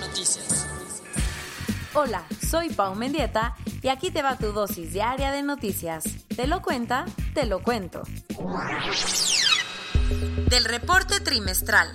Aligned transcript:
Noticias. 0.00 0.66
Hola, 1.94 2.24
soy 2.46 2.70
Pau 2.70 2.94
Mendieta 2.94 3.54
y 3.82 3.88
aquí 3.88 4.10
te 4.10 4.22
va 4.22 4.36
tu 4.36 4.52
dosis 4.52 4.92
diaria 4.92 5.32
de 5.32 5.42
noticias. 5.42 6.04
Te 6.34 6.46
lo 6.46 6.62
cuenta, 6.62 7.04
te 7.34 7.46
lo 7.46 7.62
cuento. 7.62 8.02
Del 10.48 10.64
reporte 10.64 11.20
trimestral. 11.20 11.88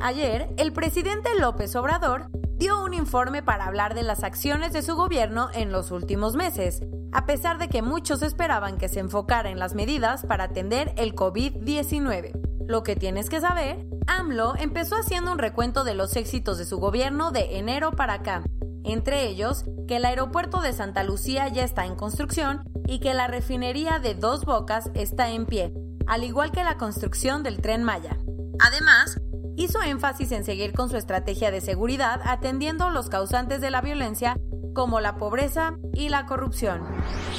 Ayer, 0.00 0.48
el 0.56 0.72
presidente 0.72 1.30
López 1.38 1.76
Obrador 1.76 2.30
dio 2.56 2.82
un 2.82 2.94
informe 2.94 3.42
para 3.42 3.66
hablar 3.66 3.94
de 3.94 4.02
las 4.02 4.24
acciones 4.24 4.72
de 4.72 4.82
su 4.82 4.96
gobierno 4.96 5.48
en 5.52 5.72
los 5.72 5.90
últimos 5.90 6.36
meses, 6.36 6.80
a 7.12 7.26
pesar 7.26 7.58
de 7.58 7.68
que 7.68 7.82
muchos 7.82 8.22
esperaban 8.22 8.78
que 8.78 8.88
se 8.88 9.00
enfocara 9.00 9.50
en 9.50 9.58
las 9.58 9.74
medidas 9.74 10.24
para 10.26 10.44
atender 10.44 10.92
el 10.96 11.14
COVID-19. 11.14 12.49
Lo 12.70 12.84
que 12.84 12.94
tienes 12.94 13.28
que 13.28 13.40
saber, 13.40 13.84
AMLO 14.06 14.54
empezó 14.56 14.94
haciendo 14.94 15.32
un 15.32 15.40
recuento 15.40 15.82
de 15.82 15.94
los 15.94 16.14
éxitos 16.14 16.56
de 16.56 16.64
su 16.64 16.78
gobierno 16.78 17.32
de 17.32 17.58
enero 17.58 17.90
para 17.90 18.12
acá, 18.12 18.44
entre 18.84 19.26
ellos 19.26 19.64
que 19.88 19.96
el 19.96 20.04
aeropuerto 20.04 20.60
de 20.60 20.72
Santa 20.72 21.02
Lucía 21.02 21.48
ya 21.48 21.64
está 21.64 21.84
en 21.84 21.96
construcción 21.96 22.62
y 22.86 23.00
que 23.00 23.12
la 23.12 23.26
refinería 23.26 23.98
de 23.98 24.14
Dos 24.14 24.44
Bocas 24.44 24.88
está 24.94 25.30
en 25.30 25.46
pie, 25.46 25.74
al 26.06 26.22
igual 26.22 26.52
que 26.52 26.62
la 26.62 26.76
construcción 26.76 27.42
del 27.42 27.60
tren 27.60 27.82
Maya. 27.82 28.16
Además, 28.60 29.20
hizo 29.56 29.82
énfasis 29.82 30.30
en 30.30 30.44
seguir 30.44 30.72
con 30.72 30.88
su 30.90 30.96
estrategia 30.96 31.50
de 31.50 31.60
seguridad 31.60 32.20
atendiendo 32.24 32.90
los 32.90 33.08
causantes 33.08 33.60
de 33.60 33.72
la 33.72 33.80
violencia 33.80 34.38
como 34.76 35.00
la 35.00 35.16
pobreza 35.16 35.74
y 35.92 36.08
la 36.08 36.26
corrupción. 36.26 36.82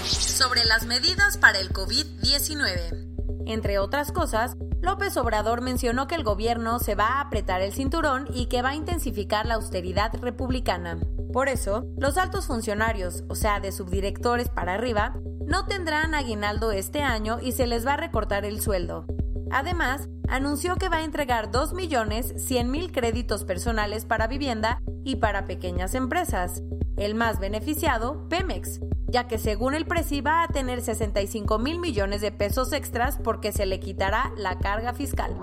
Sobre 0.03 0.65
las 0.65 0.85
medidas 0.85 1.37
para 1.37 1.59
el 1.59 1.69
COVID-19. 1.69 3.07
Entre 3.45 3.79
otras 3.79 4.11
cosas, 4.11 4.57
López 4.81 5.15
Obrador 5.17 5.61
mencionó 5.61 6.07
que 6.07 6.15
el 6.15 6.23
gobierno 6.23 6.79
se 6.79 6.95
va 6.95 7.07
a 7.07 7.21
apretar 7.21 7.61
el 7.61 7.71
cinturón 7.71 8.27
y 8.33 8.47
que 8.47 8.63
va 8.63 8.69
a 8.69 8.75
intensificar 8.75 9.45
la 9.45 9.55
austeridad 9.55 10.11
republicana. 10.19 10.97
Por 11.31 11.49
eso, 11.49 11.85
los 11.97 12.17
altos 12.17 12.47
funcionarios, 12.47 13.23
o 13.29 13.35
sea, 13.35 13.59
de 13.59 13.71
subdirectores 13.71 14.49
para 14.49 14.73
arriba, 14.73 15.13
no 15.45 15.65
tendrán 15.65 16.15
aguinaldo 16.15 16.71
este 16.71 17.03
año 17.03 17.39
y 17.41 17.51
se 17.51 17.67
les 17.67 17.85
va 17.85 17.93
a 17.93 17.97
recortar 17.97 18.43
el 18.43 18.59
sueldo. 18.59 19.05
Además, 19.51 20.09
anunció 20.27 20.77
que 20.77 20.89
va 20.89 20.97
a 20.97 21.03
entregar 21.03 21.51
2.100.000 21.51 22.91
créditos 22.91 23.43
personales 23.43 24.05
para 24.05 24.27
vivienda 24.27 24.81
y 25.03 25.17
para 25.17 25.45
pequeñas 25.45 25.93
empresas. 25.93 26.63
El 26.97 27.15
más 27.15 27.39
beneficiado, 27.39 28.27
Pemex, 28.29 28.79
ya 29.11 29.27
que 29.27 29.37
según 29.37 29.75
el 29.75 29.85
presi 29.85 30.21
va 30.21 30.43
a 30.43 30.47
tener 30.47 30.81
65 30.81 31.59
mil 31.59 31.79
millones 31.79 32.21
de 32.21 32.31
pesos 32.31 32.73
extras 32.73 33.19
porque 33.23 33.51
se 33.51 33.65
le 33.65 33.79
quitará 33.79 34.31
la 34.37 34.57
carga 34.57 34.93
fiscal. 34.93 35.35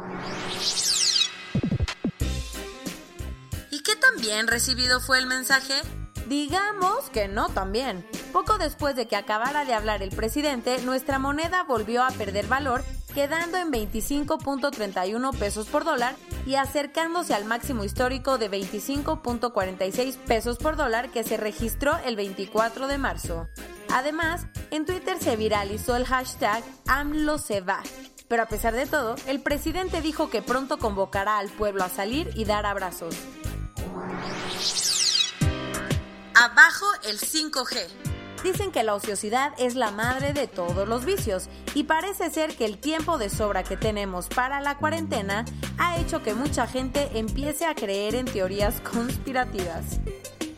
¿Y 3.70 3.82
qué 3.82 3.94
tan 3.96 4.20
bien 4.20 4.48
recibido 4.48 5.00
fue 5.00 5.18
el 5.18 5.26
mensaje? 5.26 5.74
Digamos 6.28 7.08
que 7.10 7.28
no 7.28 7.48
tan 7.48 7.72
bien. 7.72 8.06
Poco 8.32 8.58
después 8.58 8.96
de 8.96 9.06
que 9.06 9.16
acabara 9.16 9.64
de 9.64 9.74
hablar 9.74 10.02
el 10.02 10.10
presidente, 10.10 10.78
nuestra 10.82 11.18
moneda 11.18 11.62
volvió 11.62 12.02
a 12.02 12.10
perder 12.10 12.46
valor, 12.46 12.84
quedando 13.14 13.58
en 13.58 13.70
25.31 13.70 15.36
pesos 15.36 15.66
por 15.66 15.84
dólar 15.84 16.14
y 16.46 16.54
acercándose 16.54 17.34
al 17.34 17.44
máximo 17.44 17.84
histórico 17.84 18.38
de 18.38 18.50
25.46 18.50 20.16
pesos 20.16 20.58
por 20.58 20.76
dólar 20.76 21.10
que 21.10 21.24
se 21.24 21.36
registró 21.36 21.96
el 22.04 22.16
24 22.16 22.86
de 22.88 22.98
marzo. 22.98 23.48
Además, 23.92 24.46
en 24.70 24.84
Twitter 24.84 25.18
se 25.18 25.36
viralizó 25.36 25.96
el 25.96 26.06
hashtag 26.06 26.62
AMLO 26.86 27.38
se 27.38 27.60
va. 27.60 27.82
Pero 28.28 28.42
a 28.42 28.46
pesar 28.46 28.74
de 28.74 28.86
todo, 28.86 29.16
el 29.26 29.40
presidente 29.40 30.02
dijo 30.02 30.28
que 30.28 30.42
pronto 30.42 30.78
convocará 30.78 31.38
al 31.38 31.48
pueblo 31.48 31.84
a 31.84 31.88
salir 31.88 32.30
y 32.34 32.44
dar 32.44 32.66
abrazos. 32.66 33.14
Abajo 36.34 36.86
el 37.04 37.18
5G. 37.18 38.07
Dicen 38.42 38.70
que 38.70 38.84
la 38.84 38.94
ociosidad 38.94 39.52
es 39.58 39.74
la 39.74 39.90
madre 39.90 40.32
de 40.32 40.46
todos 40.46 40.88
los 40.88 41.04
vicios 41.04 41.48
y 41.74 41.84
parece 41.84 42.30
ser 42.30 42.56
que 42.56 42.66
el 42.66 42.78
tiempo 42.78 43.18
de 43.18 43.30
sobra 43.30 43.64
que 43.64 43.76
tenemos 43.76 44.28
para 44.28 44.60
la 44.60 44.76
cuarentena 44.78 45.44
ha 45.76 45.98
hecho 45.98 46.22
que 46.22 46.34
mucha 46.34 46.66
gente 46.66 47.10
empiece 47.14 47.66
a 47.66 47.74
creer 47.74 48.14
en 48.14 48.26
teorías 48.26 48.80
conspirativas. 48.80 50.00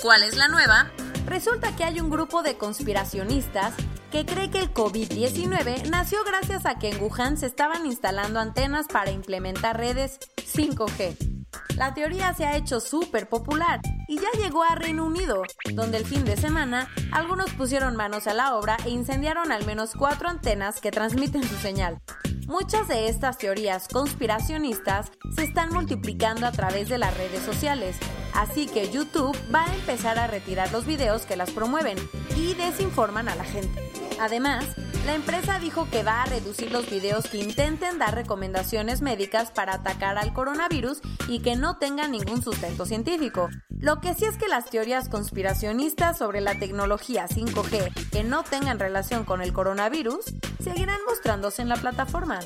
¿Cuál 0.02 0.24
es 0.24 0.36
la 0.36 0.48
nueva? 0.48 0.90
Resulta 1.26 1.74
que 1.74 1.84
hay 1.84 2.00
un 2.00 2.10
grupo 2.10 2.42
de 2.42 2.58
conspiracionistas 2.58 3.74
que 4.10 4.26
cree 4.26 4.50
que 4.50 4.58
el 4.58 4.74
COVID-19 4.74 5.88
nació 5.88 6.22
gracias 6.24 6.66
a 6.66 6.78
que 6.78 6.90
en 6.90 7.02
Wuhan 7.02 7.38
se 7.38 7.46
estaban 7.46 7.86
instalando 7.86 8.40
antenas 8.40 8.88
para 8.88 9.10
implementar 9.10 9.78
redes 9.78 10.18
5G. 10.36 11.46
La 11.76 11.94
teoría 11.94 12.34
se 12.34 12.44
ha 12.44 12.56
hecho 12.56 12.80
súper 12.80 13.28
popular 13.28 13.80
y 14.10 14.16
ya 14.16 14.30
llegó 14.32 14.64
a 14.64 14.74
Reino 14.74 15.04
Unido, 15.04 15.44
donde 15.72 15.96
el 15.96 16.04
fin 16.04 16.24
de 16.24 16.36
semana 16.36 16.88
algunos 17.12 17.52
pusieron 17.52 17.94
manos 17.94 18.26
a 18.26 18.34
la 18.34 18.56
obra 18.56 18.76
e 18.84 18.90
incendiaron 18.90 19.52
al 19.52 19.64
menos 19.64 19.92
cuatro 19.96 20.28
antenas 20.28 20.80
que 20.80 20.90
transmiten 20.90 21.44
su 21.44 21.54
señal. 21.54 22.02
Muchas 22.48 22.88
de 22.88 23.08
estas 23.08 23.38
teorías 23.38 23.86
conspiracionistas 23.86 25.12
se 25.36 25.44
están 25.44 25.72
multiplicando 25.72 26.44
a 26.46 26.50
través 26.50 26.88
de 26.88 26.98
las 26.98 27.16
redes 27.16 27.42
sociales, 27.44 27.96
así 28.34 28.66
que 28.66 28.90
YouTube 28.90 29.38
va 29.54 29.64
a 29.64 29.74
empezar 29.76 30.18
a 30.18 30.26
retirar 30.26 30.72
los 30.72 30.86
videos 30.86 31.22
que 31.22 31.36
las 31.36 31.52
promueven 31.52 31.96
y 32.36 32.54
desinforman 32.54 33.28
a 33.28 33.36
la 33.36 33.44
gente. 33.44 33.92
Además, 34.18 34.66
la 35.06 35.14
empresa 35.14 35.60
dijo 35.60 35.88
que 35.88 36.02
va 36.02 36.22
a 36.22 36.26
reducir 36.26 36.72
los 36.72 36.90
videos 36.90 37.28
que 37.28 37.38
intenten 37.38 37.98
dar 37.98 38.16
recomendaciones 38.16 39.02
médicas 39.02 39.52
para 39.52 39.74
atacar 39.74 40.18
al 40.18 40.32
coronavirus 40.32 41.00
y 41.28 41.42
que 41.42 41.54
no 41.54 41.78
tengan 41.78 42.10
ningún 42.10 42.42
sustento 42.42 42.84
científico. 42.84 43.48
Lo 43.80 44.00
que 44.02 44.12
sí 44.12 44.26
es 44.26 44.36
que 44.36 44.46
las 44.46 44.66
teorías 44.66 45.08
conspiracionistas 45.08 46.18
sobre 46.18 46.42
la 46.42 46.58
tecnología 46.58 47.26
5G 47.26 48.10
que 48.10 48.22
no 48.22 48.42
tengan 48.42 48.78
relación 48.78 49.24
con 49.24 49.40
el 49.40 49.54
coronavirus 49.54 50.34
seguirán 50.62 50.98
mostrándose 51.08 51.62
en 51.62 51.70
la 51.70 51.76
plataforma. 51.76 52.40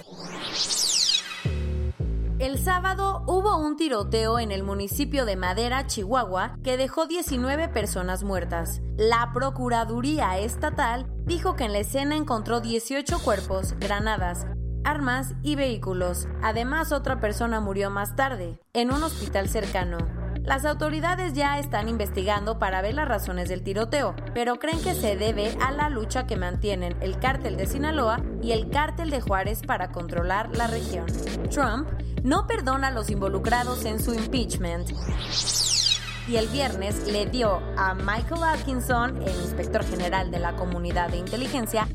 El 2.38 2.58
sábado 2.58 3.24
hubo 3.26 3.56
un 3.56 3.76
tiroteo 3.76 4.38
en 4.38 4.52
el 4.52 4.62
municipio 4.62 5.24
de 5.24 5.34
Madera, 5.34 5.88
Chihuahua, 5.88 6.56
que 6.62 6.76
dejó 6.76 7.06
19 7.06 7.68
personas 7.68 8.22
muertas. 8.22 8.80
La 8.96 9.32
Procuraduría 9.34 10.38
Estatal 10.38 11.06
dijo 11.24 11.56
que 11.56 11.64
en 11.64 11.72
la 11.72 11.78
escena 11.80 12.14
encontró 12.14 12.60
18 12.60 13.18
cuerpos, 13.20 13.74
granadas, 13.80 14.46
armas 14.84 15.34
y 15.42 15.56
vehículos. 15.56 16.28
Además, 16.42 16.92
otra 16.92 17.20
persona 17.20 17.58
murió 17.58 17.90
más 17.90 18.14
tarde, 18.14 18.60
en 18.72 18.92
un 18.92 19.02
hospital 19.02 19.48
cercano. 19.48 20.23
Las 20.44 20.66
autoridades 20.66 21.32
ya 21.32 21.58
están 21.58 21.88
investigando 21.88 22.58
para 22.58 22.82
ver 22.82 22.92
las 22.92 23.08
razones 23.08 23.48
del 23.48 23.62
tiroteo, 23.62 24.14
pero 24.34 24.56
creen 24.56 24.82
que 24.82 24.94
se 24.94 25.16
debe 25.16 25.56
a 25.62 25.72
la 25.72 25.88
lucha 25.88 26.26
que 26.26 26.36
mantienen 26.36 26.94
el 27.00 27.18
cártel 27.18 27.56
de 27.56 27.66
Sinaloa 27.66 28.20
y 28.42 28.52
el 28.52 28.68
cártel 28.68 29.08
de 29.08 29.22
Juárez 29.22 29.62
para 29.66 29.90
controlar 29.90 30.54
la 30.54 30.66
región. 30.66 31.06
Trump 31.50 31.88
no 32.22 32.46
perdona 32.46 32.88
a 32.88 32.90
los 32.90 33.08
involucrados 33.08 33.86
en 33.86 33.98
su 33.98 34.12
impeachment 34.12 34.90
y 36.28 36.36
el 36.36 36.46
viernes 36.48 37.06
le 37.10 37.24
dio 37.24 37.62
a 37.78 37.94
Michael 37.94 38.44
Atkinson, 38.44 39.22
el 39.22 39.34
inspector 39.36 39.82
general 39.82 40.30
de 40.30 40.40
la 40.40 40.56
comunidad 40.56 41.08
de 41.08 41.16
inteligencia, 41.18 41.88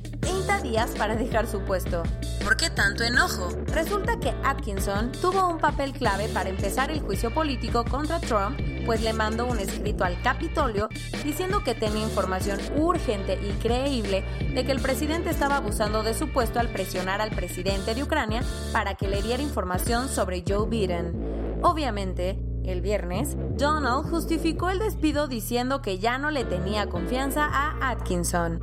30 0.59 0.61
días 0.61 0.91
para 0.97 1.15
dejar 1.15 1.47
su 1.47 1.59
puesto. 1.61 2.03
¿Por 2.43 2.57
qué 2.57 2.69
tanto 2.69 3.03
enojo? 3.03 3.49
Resulta 3.67 4.19
que 4.19 4.33
Atkinson 4.43 5.11
tuvo 5.11 5.47
un 5.47 5.59
papel 5.59 5.93
clave 5.93 6.27
para 6.29 6.49
empezar 6.49 6.91
el 6.91 7.01
juicio 7.01 7.33
político 7.33 7.83
contra 7.85 8.19
Trump, 8.19 8.59
pues 8.85 9.01
le 9.01 9.13
mandó 9.13 9.45
un 9.45 9.59
escrito 9.59 10.03
al 10.03 10.21
Capitolio 10.21 10.89
diciendo 11.23 11.63
que 11.63 11.75
tenía 11.75 12.03
información 12.03 12.59
urgente 12.77 13.39
y 13.41 13.51
creíble 13.61 14.23
de 14.53 14.65
que 14.65 14.71
el 14.71 14.81
presidente 14.81 15.29
estaba 15.29 15.57
abusando 15.57 16.03
de 16.03 16.13
su 16.13 16.29
puesto 16.29 16.59
al 16.59 16.69
presionar 16.69 17.21
al 17.21 17.31
presidente 17.31 17.93
de 17.93 18.03
Ucrania 18.03 18.41
para 18.71 18.95
que 18.95 19.07
le 19.07 19.21
diera 19.21 19.43
información 19.43 20.09
sobre 20.09 20.43
Joe 20.47 20.67
Biden. 20.67 21.59
Obviamente, 21.61 22.39
el 22.65 22.81
viernes, 22.81 23.35
Donald 23.57 24.09
justificó 24.09 24.69
el 24.69 24.79
despido 24.79 25.27
diciendo 25.27 25.81
que 25.81 25.99
ya 25.99 26.17
no 26.17 26.31
le 26.31 26.45
tenía 26.45 26.87
confianza 26.87 27.45
a 27.45 27.89
Atkinson. 27.89 28.61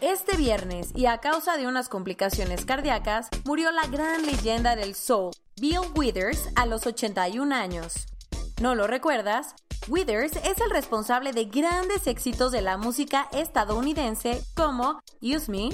Este 0.00 0.34
viernes, 0.38 0.92
y 0.94 1.04
a 1.04 1.18
causa 1.18 1.58
de 1.58 1.66
unas 1.66 1.90
complicaciones 1.90 2.64
cardíacas, 2.64 3.28
murió 3.44 3.70
la 3.70 3.86
gran 3.86 4.24
leyenda 4.24 4.74
del 4.74 4.94
soul, 4.94 5.32
Bill 5.60 5.80
Withers, 5.94 6.48
a 6.56 6.64
los 6.64 6.86
81 6.86 7.54
años. 7.54 8.06
¿No 8.62 8.74
lo 8.74 8.86
recuerdas? 8.86 9.54
Withers 9.88 10.36
es 10.36 10.58
el 10.62 10.70
responsable 10.70 11.34
de 11.34 11.44
grandes 11.44 12.06
éxitos 12.06 12.50
de 12.50 12.62
la 12.62 12.78
música 12.78 13.28
estadounidense 13.32 14.42
como 14.54 15.02
Use 15.20 15.50
Me, 15.50 15.68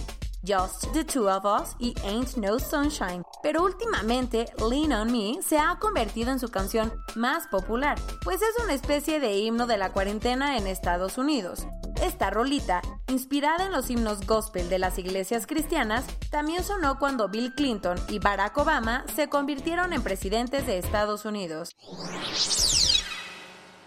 Just 0.45 0.93
the 0.93 1.05
Two 1.05 1.29
of 1.29 1.45
Us 1.45 1.77
y 1.79 1.95
Ain't 2.05 2.37
No 2.37 2.59
Sunshine. 2.59 3.23
Pero 3.45 3.63
últimamente, 3.63 4.47
Lean 4.59 4.93
on 4.93 5.13
Me 5.13 5.41
se 5.41 5.59
ha 5.59 5.79
convertido 5.79 6.33
en 6.33 6.41
su 6.41 6.49
canción 6.49 6.93
más 7.15 7.47
popular, 7.47 7.97
pues 8.25 8.43
es 8.43 8.65
una 8.65 8.75
especie 8.75 9.21
de 9.21 9.39
himno 9.39 9.69
de 9.69 9.79
la 9.79 9.93
cuarentena 9.93 10.57
en 10.57 10.67
Estados 10.67 11.17
Unidos. 11.17 11.65
Esta 12.03 12.31
rolita, 12.31 12.83
inspirada 13.09 13.65
en 13.67 13.73
los 13.73 13.91
himnos 13.91 14.27
gospel 14.27 14.69
de 14.69 14.79
las 14.79 14.99
iglesias 14.99 15.47
cristianas, 15.47 16.05
también 16.31 16.63
sonó 16.63 16.99
cuando 16.99 17.29
Bill 17.29 17.55
Clinton 17.55 17.97
y 18.09 18.19
Barack 18.19 18.57
Obama 18.59 19.05
se 19.15 19.29
convirtieron 19.29 19.93
en 19.93 20.03
presidentes 20.03 20.67
de 20.67 20.79
Estados 20.79 21.25
Unidos. 21.25 21.75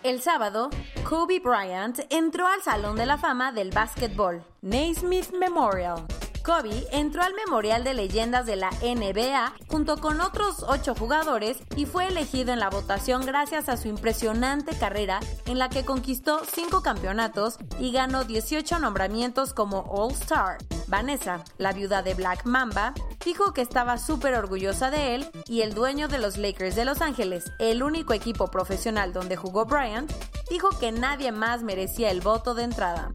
El 0.01 0.21
sábado, 0.21 0.69
Kobe 1.07 1.39
Bryant 1.39 1.99
entró 2.09 2.47
al 2.47 2.61
Salón 2.61 2.95
de 2.95 3.05
la 3.05 3.17
Fama 3.17 3.51
del 3.51 3.69
Básquetbol, 3.69 4.43
Naismith 4.61 5.31
Memorial. 5.33 6.05
Kobe 6.49 6.87
entró 6.91 7.21
al 7.21 7.35
Memorial 7.35 7.83
de 7.83 7.93
Leyendas 7.93 8.47
de 8.47 8.55
la 8.55 8.71
NBA 8.81 9.53
junto 9.67 9.97
con 10.01 10.19
otros 10.19 10.65
ocho 10.67 10.95
jugadores 10.95 11.57
y 11.75 11.85
fue 11.85 12.07
elegido 12.07 12.51
en 12.51 12.59
la 12.59 12.71
votación 12.71 13.23
gracias 13.23 13.69
a 13.69 13.77
su 13.77 13.87
impresionante 13.87 14.75
carrera 14.75 15.19
en 15.45 15.59
la 15.59 15.69
que 15.69 15.85
conquistó 15.85 16.41
cinco 16.51 16.81
campeonatos 16.81 17.59
y 17.79 17.91
ganó 17.91 18.23
18 18.23 18.79
nombramientos 18.79 19.53
como 19.53 19.81
All-Star. 19.91 20.57
Vanessa, 20.87 21.43
la 21.59 21.71
viuda 21.71 22.01
de 22.01 22.15
Black 22.15 22.45
Mamba, 22.45 22.95
dijo 23.23 23.53
que 23.53 23.61
estaba 23.61 23.99
súper 23.99 24.33
orgullosa 24.33 24.89
de 24.89 25.13
él 25.13 25.29
y 25.45 25.61
el 25.61 25.75
dueño 25.75 26.07
de 26.07 26.17
los 26.17 26.37
Lakers 26.37 26.75
de 26.75 26.85
Los 26.85 27.01
Ángeles, 27.01 27.51
el 27.59 27.83
único 27.83 28.13
equipo 28.13 28.47
profesional 28.47 29.13
donde 29.13 29.35
jugó 29.35 29.65
Bryant, 29.65 30.11
dijo 30.49 30.69
que 30.79 30.91
nadie 30.91 31.31
más 31.31 31.61
merecía 31.61 32.09
el 32.09 32.21
voto 32.21 32.55
de 32.55 32.63
entrada. 32.63 33.13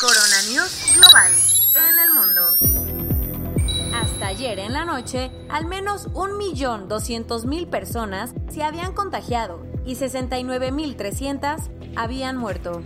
Corona 0.00 0.42
News 0.50 0.96
Global. 0.96 1.55
Hasta 4.16 4.28
ayer 4.28 4.58
en 4.60 4.72
la 4.72 4.86
noche, 4.86 5.30
al 5.50 5.66
menos 5.66 6.08
1.200.000 6.14 7.68
personas 7.68 8.32
se 8.48 8.62
habían 8.62 8.94
contagiado 8.94 9.60
y 9.84 9.94
69.300 9.94 11.68
habían 11.96 12.38
muerto. 12.38 12.80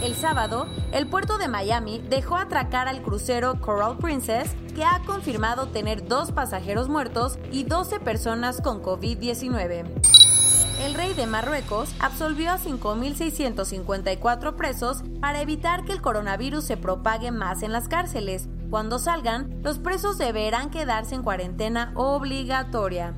El 0.00 0.14
sábado, 0.14 0.68
el 0.92 1.08
puerto 1.08 1.38
de 1.38 1.48
Miami 1.48 1.98
dejó 2.08 2.36
atracar 2.36 2.86
al 2.86 3.02
crucero 3.02 3.60
Coral 3.60 3.98
Princess, 3.98 4.54
que 4.76 4.84
ha 4.84 5.00
confirmado 5.04 5.70
tener 5.70 6.06
dos 6.06 6.30
pasajeros 6.30 6.88
muertos 6.88 7.36
y 7.50 7.64
12 7.64 7.98
personas 7.98 8.60
con 8.60 8.80
COVID-19. 8.80 9.86
El 10.84 10.94
rey 10.94 11.14
de 11.14 11.26
Marruecos 11.26 11.92
absolvió 11.98 12.52
a 12.52 12.58
5.654 12.58 14.54
presos 14.54 15.02
para 15.20 15.40
evitar 15.40 15.84
que 15.84 15.92
el 15.92 16.00
coronavirus 16.00 16.62
se 16.62 16.76
propague 16.76 17.32
más 17.32 17.64
en 17.64 17.72
las 17.72 17.88
cárceles. 17.88 18.48
Cuando 18.70 18.98
salgan, 18.98 19.62
los 19.62 19.78
presos 19.78 20.18
deberán 20.18 20.70
quedarse 20.70 21.14
en 21.14 21.22
cuarentena 21.22 21.92
obligatoria. 21.94 23.14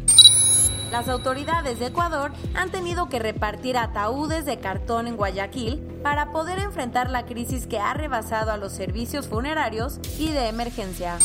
Las 0.91 1.09
autoridades 1.09 1.79
de 1.81 1.87
Ecuador 1.87 2.33
han 2.55 2.71
tenido 2.71 3.09
que 3.09 3.19
repartir 3.19 3.77
ataúdes 3.77 4.45
de 4.45 4.59
cartón 4.59 5.09
en 5.09 5.17
Guayaquil 5.17 5.79
para 6.03 6.31
poder 6.31 6.59
enfrentar 6.59 7.11
la 7.11 7.27
crisis 7.27 7.67
que 7.67 7.81
ha 7.81 7.93
rebasado 7.93 8.53
a 8.53 8.57
los 8.57 8.73
servicios 8.73 9.27
funerarios 9.27 9.99
y 10.19 10.31
de 10.31 10.49
emergencia. 10.49 11.19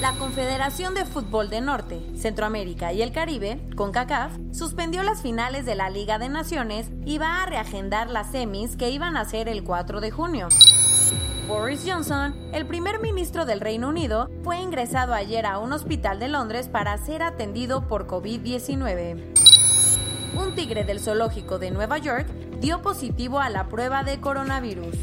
La 0.00 0.12
Confederación 0.14 0.94
de 0.94 1.04
Fútbol 1.04 1.48
de 1.48 1.60
Norte, 1.60 2.00
Centroamérica 2.16 2.92
y 2.92 3.02
el 3.02 3.12
Caribe, 3.12 3.60
CONCACAF, 3.76 4.32
suspendió 4.52 5.02
las 5.02 5.22
finales 5.22 5.64
de 5.64 5.74
la 5.74 5.90
Liga 5.90 6.18
de 6.18 6.28
Naciones 6.28 6.90
y 7.04 7.18
va 7.18 7.42
a 7.42 7.46
reagendar 7.46 8.10
las 8.10 8.32
semis 8.32 8.76
que 8.76 8.90
iban 8.90 9.16
a 9.16 9.24
ser 9.24 9.48
el 9.48 9.62
4 9.62 10.00
de 10.00 10.10
junio. 10.10 10.48
Boris 11.52 11.84
Johnson, 11.86 12.34
el 12.54 12.66
primer 12.66 12.98
ministro 13.00 13.44
del 13.44 13.60
Reino 13.60 13.90
Unido, 13.90 14.30
fue 14.42 14.58
ingresado 14.58 15.12
ayer 15.12 15.44
a 15.44 15.58
un 15.58 15.74
hospital 15.74 16.18
de 16.18 16.28
Londres 16.28 16.68
para 16.68 16.96
ser 16.96 17.22
atendido 17.22 17.86
por 17.88 18.06
COVID-19. 18.06 19.22
Un 20.34 20.54
tigre 20.54 20.84
del 20.84 20.98
zoológico 20.98 21.58
de 21.58 21.70
Nueva 21.70 21.98
York 21.98 22.26
dio 22.58 22.80
positivo 22.80 23.38
a 23.38 23.50
la 23.50 23.68
prueba 23.68 24.02
de 24.02 24.18
coronavirus. 24.18 24.96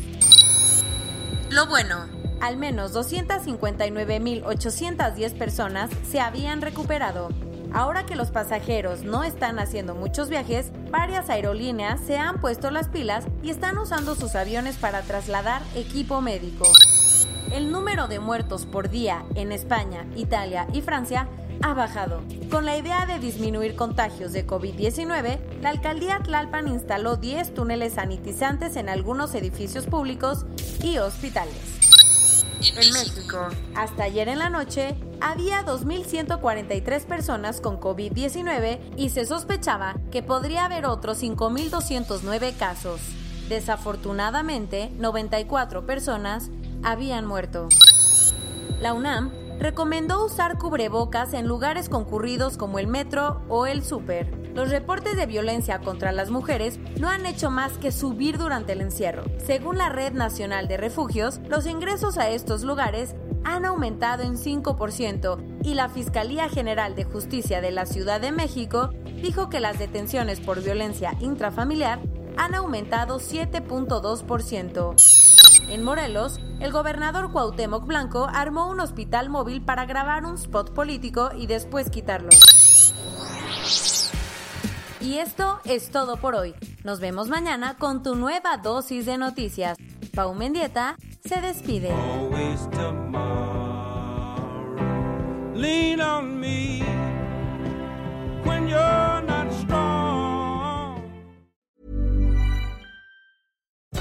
Lo 1.51 1.67
bueno, 1.67 2.07
al 2.41 2.57
menos 2.57 2.95
259.810 2.95 5.37
personas 5.37 5.91
se 6.09 6.19
habían 6.19 6.61
recuperado. 6.61 7.29
Ahora 7.71 8.05
que 8.05 8.15
los 8.15 8.31
pasajeros 8.31 9.03
no 9.03 9.23
están 9.23 9.59
haciendo 9.59 9.93
muchos 9.93 10.29
viajes, 10.29 10.71
varias 10.89 11.29
aerolíneas 11.29 11.99
se 11.99 12.17
han 12.17 12.41
puesto 12.41 12.71
las 12.71 12.89
pilas 12.89 13.25
y 13.43 13.51
están 13.51 13.77
usando 13.77 14.15
sus 14.15 14.35
aviones 14.35 14.77
para 14.77 15.01
trasladar 15.01 15.61
equipo 15.75 16.19
médico. 16.21 16.65
El 17.51 17.71
número 17.71 18.07
de 18.07 18.19
muertos 18.19 18.65
por 18.65 18.89
día 18.89 19.23
en 19.35 19.51
España, 19.51 20.05
Italia 20.15 20.67
y 20.73 20.81
Francia 20.81 21.27
ha 21.61 21.73
bajado. 21.73 22.21
Con 22.49 22.65
la 22.65 22.77
idea 22.77 23.05
de 23.05 23.19
disminuir 23.19 23.75
contagios 23.75 24.33
de 24.33 24.47
COVID-19, 24.47 25.39
la 25.61 25.69
alcaldía 25.69 26.19
Tlalpan 26.23 26.67
instaló 26.67 27.17
10 27.17 27.53
túneles 27.53 27.93
sanitizantes 27.93 28.75
en 28.75 28.89
algunos 28.89 29.35
edificios 29.35 29.85
públicos 29.85 30.45
y 30.81 30.97
hospitales. 30.97 31.88
En 32.61 32.91
México, 32.91 33.47
hasta 33.73 34.03
ayer 34.03 34.27
en 34.27 34.39
la 34.39 34.49
noche, 34.49 34.95
había 35.21 35.65
2.143 35.65 37.05
personas 37.05 37.61
con 37.61 37.79
COVID-19 37.79 38.79
y 38.97 39.09
se 39.09 39.25
sospechaba 39.25 39.95
que 40.11 40.23
podría 40.23 40.65
haber 40.65 40.85
otros 40.85 41.23
5.209 41.23 42.57
casos. 42.57 42.99
Desafortunadamente, 43.47 44.91
94 44.97 45.85
personas 45.85 46.49
habían 46.83 47.25
muerto. 47.25 47.69
La 48.81 48.93
UNAM 48.93 49.31
recomendó 49.59 50.25
usar 50.25 50.57
cubrebocas 50.57 51.33
en 51.33 51.47
lugares 51.47 51.87
concurridos 51.87 52.57
como 52.57 52.77
el 52.77 52.87
metro 52.87 53.41
o 53.47 53.67
el 53.67 53.85
súper. 53.85 54.48
Los 54.59 54.69
reportes 54.71 55.15
de 55.15 55.25
violencia 55.25 55.79
contra 55.79 56.11
las 56.11 56.31
mujeres 56.31 56.81
no 56.99 57.07
han 57.07 57.25
hecho 57.25 57.49
más 57.49 57.77
que 57.77 57.93
subir 57.93 58.37
durante 58.37 58.73
el 58.73 58.81
encierro. 58.81 59.23
Según 59.37 59.77
la 59.77 59.87
Red 59.87 60.11
Nacional 60.11 60.67
de 60.67 60.75
Refugios, 60.75 61.39
los 61.47 61.65
ingresos 61.65 62.17
a 62.17 62.29
estos 62.29 62.63
lugares 62.63 63.15
han 63.45 63.63
aumentado 63.63 64.23
en 64.23 64.35
5% 64.35 65.61
y 65.63 65.75
la 65.75 65.87
Fiscalía 65.87 66.49
General 66.49 66.93
de 66.93 67.05
Justicia 67.05 67.61
de 67.61 67.71
la 67.71 67.85
Ciudad 67.85 68.19
de 68.19 68.33
México 68.33 68.89
dijo 69.21 69.49
que 69.49 69.61
las 69.61 69.79
detenciones 69.79 70.41
por 70.41 70.61
violencia 70.61 71.15
intrafamiliar 71.21 72.01
han 72.35 72.53
aumentado 72.53 73.21
7.2%. 73.21 75.69
En 75.69 75.83
Morelos, 75.83 76.37
el 76.59 76.73
gobernador 76.73 77.31
Cuauhtémoc 77.31 77.85
Blanco 77.85 78.27
armó 78.29 78.69
un 78.69 78.81
hospital 78.81 79.29
móvil 79.29 79.61
para 79.61 79.85
grabar 79.85 80.25
un 80.25 80.35
spot 80.35 80.73
político 80.73 81.29
y 81.33 81.47
después 81.47 81.89
quitarlo. 81.89 82.31
Y 85.01 85.17
esto 85.19 85.59
es 85.63 85.91
todo 85.91 86.17
por 86.17 86.35
hoy. 86.35 86.53
Nos 86.83 86.99
vemos 86.99 87.29
mañana 87.29 87.77
con 87.77 88.03
tu 88.03 88.15
nueva 88.15 88.57
dosis 88.57 89.05
de 89.05 89.17
noticias. 89.17 89.77
Pau 90.13 90.33
Mendieta 90.33 90.97
se 91.23 91.39
despide. 91.39 91.89